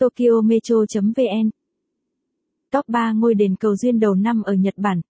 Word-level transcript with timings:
Tokyo 0.00 0.40
Metro.vn 0.44 1.50
Top 2.72 2.88
3 2.88 3.12
ngôi 3.12 3.34
đền 3.34 3.56
cầu 3.56 3.76
duyên 3.76 4.00
đầu 4.00 4.14
năm 4.14 4.42
ở 4.42 4.52
Nhật 4.52 4.74
Bản. 4.76 5.00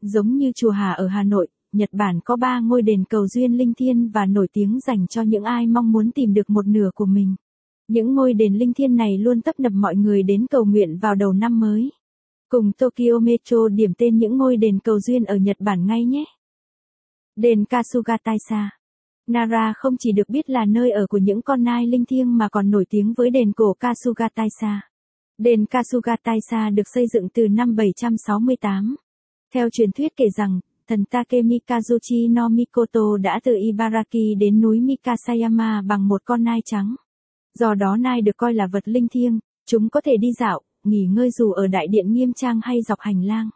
Giống 0.00 0.36
như 0.36 0.52
chùa 0.54 0.70
Hà 0.70 0.92
ở 0.92 1.06
Hà 1.06 1.22
Nội, 1.22 1.48
Nhật 1.72 1.88
Bản 1.92 2.20
có 2.24 2.36
3 2.36 2.60
ngôi 2.60 2.82
đền 2.82 3.04
cầu 3.04 3.26
duyên 3.28 3.52
linh 3.52 3.74
thiêng 3.74 4.08
và 4.08 4.26
nổi 4.26 4.48
tiếng 4.52 4.80
dành 4.80 5.06
cho 5.06 5.22
những 5.22 5.44
ai 5.44 5.66
mong 5.66 5.92
muốn 5.92 6.10
tìm 6.10 6.34
được 6.34 6.50
một 6.50 6.66
nửa 6.66 6.90
của 6.94 7.06
mình. 7.06 7.34
Những 7.88 8.14
ngôi 8.14 8.34
đền 8.34 8.54
linh 8.54 8.72
thiêng 8.72 8.96
này 8.96 9.18
luôn 9.18 9.40
tấp 9.40 9.60
nập 9.60 9.72
mọi 9.72 9.96
người 9.96 10.22
đến 10.22 10.46
cầu 10.46 10.64
nguyện 10.64 10.98
vào 10.98 11.14
đầu 11.14 11.32
năm 11.32 11.60
mới. 11.60 11.92
Cùng 12.48 12.72
Tokyo 12.72 13.18
Metro 13.22 13.68
điểm 13.68 13.92
tên 13.98 14.18
những 14.18 14.36
ngôi 14.36 14.56
đền 14.56 14.78
cầu 14.78 15.00
duyên 15.00 15.24
ở 15.24 15.36
Nhật 15.36 15.56
Bản 15.60 15.86
ngay 15.86 16.04
nhé. 16.04 16.24
Đền 17.36 17.64
Kasuga 17.64 18.16
Taisa 18.24 18.70
Nara 19.26 19.72
không 19.76 19.96
chỉ 19.98 20.12
được 20.12 20.28
biết 20.28 20.50
là 20.50 20.64
nơi 20.64 20.90
ở 20.90 21.06
của 21.06 21.18
những 21.18 21.42
con 21.42 21.64
nai 21.64 21.86
linh 21.86 22.04
thiêng 22.04 22.38
mà 22.38 22.48
còn 22.48 22.70
nổi 22.70 22.84
tiếng 22.90 23.14
với 23.16 23.30
đền 23.30 23.52
cổ 23.52 23.74
Kasugataisa. 23.80 24.80
Đền 25.38 25.66
Kasugataisa 25.66 26.70
được 26.70 26.88
xây 26.94 27.06
dựng 27.14 27.28
từ 27.34 27.48
năm 27.48 27.76
768. 27.76 28.96
Theo 29.54 29.68
truyền 29.70 29.92
thuyết 29.92 30.16
kể 30.16 30.24
rằng, 30.36 30.60
thần 30.88 31.04
Takemi 31.04 31.58
Kazuchi 31.66 32.32
no 32.32 32.48
Mikoto 32.48 33.16
đã 33.22 33.40
từ 33.44 33.56
Ibaraki 33.56 34.38
đến 34.38 34.60
núi 34.60 34.80
Mikasayama 34.80 35.82
bằng 35.82 36.08
một 36.08 36.22
con 36.24 36.44
nai 36.44 36.60
trắng. 36.64 36.94
Do 37.58 37.74
đó 37.74 37.96
nai 37.96 38.20
được 38.20 38.36
coi 38.36 38.54
là 38.54 38.66
vật 38.72 38.88
linh 38.88 39.08
thiêng, 39.08 39.38
chúng 39.66 39.88
có 39.88 40.00
thể 40.00 40.16
đi 40.16 40.32
dạo, 40.32 40.60
nghỉ 40.84 41.06
ngơi 41.06 41.30
dù 41.30 41.52
ở 41.52 41.66
đại 41.66 41.86
điện 41.86 42.12
nghiêm 42.12 42.32
trang 42.32 42.60
hay 42.62 42.82
dọc 42.82 43.00
hành 43.00 43.24
lang. 43.24 43.50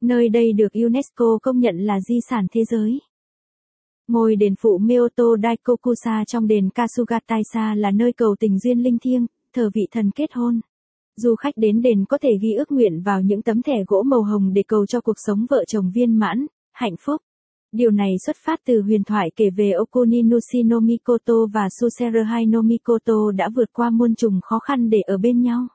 Nơi 0.00 0.28
đây 0.28 0.52
được 0.52 0.72
UNESCO 0.72 1.38
công 1.42 1.58
nhận 1.58 1.76
là 1.76 2.00
di 2.00 2.18
sản 2.30 2.46
thế 2.52 2.64
giới. 2.64 2.98
Ngôi 4.08 4.36
đền 4.36 4.54
phụ 4.60 4.78
Myoto 4.78 5.24
Daikokusa 5.42 6.24
trong 6.24 6.46
đền 6.46 6.70
Kasugataisa 6.70 7.74
là 7.74 7.90
nơi 7.90 8.12
cầu 8.12 8.36
tình 8.40 8.58
duyên 8.58 8.82
linh 8.82 8.98
thiêng, 8.98 9.26
thờ 9.54 9.70
vị 9.74 9.82
thần 9.90 10.10
kết 10.10 10.30
hôn. 10.32 10.60
Du 11.16 11.34
khách 11.34 11.54
đến 11.56 11.82
đền 11.82 12.04
có 12.04 12.18
thể 12.18 12.30
ghi 12.42 12.52
ước 12.52 12.72
nguyện 12.72 13.02
vào 13.02 13.20
những 13.22 13.42
tấm 13.42 13.62
thẻ 13.62 13.84
gỗ 13.86 14.02
màu 14.02 14.22
hồng 14.22 14.52
để 14.52 14.62
cầu 14.68 14.86
cho 14.86 15.00
cuộc 15.00 15.16
sống 15.26 15.46
vợ 15.50 15.64
chồng 15.64 15.90
viên 15.94 16.18
mãn, 16.18 16.46
hạnh 16.72 16.96
phúc. 17.00 17.22
Điều 17.72 17.90
này 17.90 18.14
xuất 18.26 18.36
phát 18.44 18.60
từ 18.66 18.82
huyền 18.82 19.04
thoại 19.04 19.30
kể 19.36 19.50
về 19.50 19.72
Okuninushi 19.72 20.62
no 20.64 20.80
Mikoto 20.80 21.34
và 21.52 21.68
Suserahai 21.80 22.46
no 22.46 22.62
Mikoto 22.62 23.30
đã 23.36 23.48
vượt 23.54 23.72
qua 23.72 23.90
muôn 23.90 24.14
trùng 24.14 24.40
khó 24.42 24.58
khăn 24.58 24.90
để 24.90 25.00
ở 25.00 25.18
bên 25.18 25.42
nhau. 25.42 25.66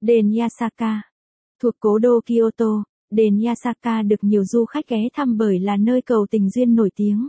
Đền 0.00 0.32
Yasaka 0.38 1.02
Thuộc 1.62 1.74
cố 1.80 1.98
đô 1.98 2.20
Kyoto, 2.26 2.84
đền 3.14 3.40
Yasaka 3.40 4.02
được 4.02 4.24
nhiều 4.24 4.44
du 4.44 4.64
khách 4.64 4.88
ghé 4.88 5.08
thăm 5.14 5.36
bởi 5.36 5.58
là 5.58 5.76
nơi 5.76 6.02
cầu 6.02 6.26
tình 6.30 6.50
duyên 6.50 6.74
nổi 6.74 6.90
tiếng. 6.96 7.28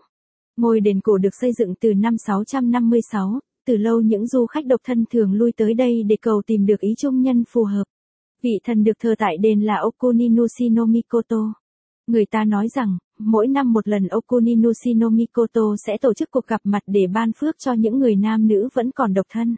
Ngôi 0.57 0.79
đền 0.79 1.01
cổ 1.01 1.17
được 1.17 1.35
xây 1.41 1.51
dựng 1.53 1.75
từ 1.79 1.93
năm 1.93 2.17
656, 2.17 3.39
từ 3.65 3.77
lâu 3.77 4.01
những 4.01 4.27
du 4.27 4.45
khách 4.45 4.65
độc 4.65 4.81
thân 4.83 5.05
thường 5.11 5.33
lui 5.33 5.51
tới 5.51 5.73
đây 5.73 6.03
để 6.03 6.15
cầu 6.21 6.41
tìm 6.47 6.65
được 6.65 6.79
ý 6.79 6.89
chung 6.97 7.21
nhân 7.21 7.43
phù 7.49 7.63
hợp. 7.63 7.83
Vị 8.41 8.59
thần 8.63 8.83
được 8.83 8.99
thờ 8.99 9.15
tại 9.17 9.37
đền 9.37 9.61
là 9.61 9.75
Okuninushi 9.81 10.69
no 10.69 10.85
Mikoto. 10.85 11.53
Người 12.07 12.25
ta 12.25 12.45
nói 12.45 12.67
rằng, 12.75 12.97
mỗi 13.19 13.47
năm 13.47 13.73
một 13.73 13.87
lần 13.87 14.07
Okuninushi 14.07 14.93
no 14.93 15.09
Mikoto 15.09 15.75
sẽ 15.85 15.97
tổ 15.97 16.13
chức 16.13 16.31
cuộc 16.31 16.47
gặp 16.47 16.61
mặt 16.63 16.83
để 16.87 17.07
ban 17.13 17.31
phước 17.33 17.55
cho 17.59 17.73
những 17.73 17.99
người 17.99 18.15
nam 18.15 18.47
nữ 18.47 18.69
vẫn 18.73 18.91
còn 18.91 19.13
độc 19.13 19.25
thân. 19.29 19.55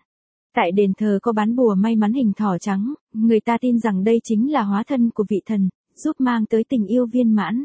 Tại 0.56 0.72
đền 0.72 0.94
thờ 0.98 1.20
có 1.22 1.32
bán 1.32 1.56
bùa 1.56 1.76
may 1.76 1.96
mắn 1.96 2.14
hình 2.14 2.34
thỏ 2.34 2.58
trắng, 2.58 2.94
người 3.14 3.40
ta 3.40 3.58
tin 3.62 3.80
rằng 3.80 4.04
đây 4.04 4.20
chính 4.24 4.52
là 4.52 4.64
hóa 4.64 4.84
thân 4.88 5.10
của 5.10 5.26
vị 5.30 5.42
thần, 5.46 5.70
giúp 5.98 6.16
mang 6.20 6.46
tới 6.46 6.64
tình 6.70 6.86
yêu 6.86 7.06
viên 7.06 7.36
mãn. 7.36 7.64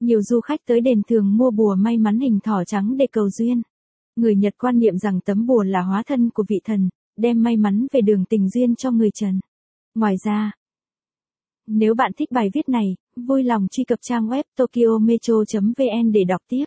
Nhiều 0.00 0.22
du 0.22 0.40
khách 0.40 0.60
tới 0.66 0.80
đền 0.80 1.02
thường 1.08 1.36
mua 1.36 1.50
bùa 1.50 1.74
may 1.74 1.98
mắn 1.98 2.20
hình 2.20 2.38
thỏ 2.40 2.64
trắng 2.64 2.96
để 2.96 3.06
cầu 3.12 3.30
duyên. 3.30 3.62
Người 4.16 4.36
Nhật 4.36 4.54
quan 4.58 4.78
niệm 4.78 4.98
rằng 4.98 5.20
tấm 5.20 5.46
bùa 5.46 5.62
là 5.62 5.82
hóa 5.82 6.02
thân 6.06 6.30
của 6.30 6.44
vị 6.48 6.60
thần, 6.64 6.88
đem 7.16 7.42
may 7.42 7.56
mắn 7.56 7.86
về 7.92 8.00
đường 8.00 8.24
tình 8.24 8.48
duyên 8.48 8.76
cho 8.76 8.90
người 8.90 9.10
trần. 9.10 9.40
Ngoài 9.94 10.14
ra, 10.24 10.52
nếu 11.66 11.94
bạn 11.94 12.12
thích 12.16 12.30
bài 12.32 12.50
viết 12.54 12.68
này, 12.68 12.96
vui 13.16 13.42
lòng 13.42 13.66
truy 13.70 13.84
cập 13.84 13.98
trang 14.02 14.28
web 14.28 14.42
tokyometro.vn 14.56 16.12
để 16.12 16.24
đọc 16.24 16.42
tiếp. 16.48 16.64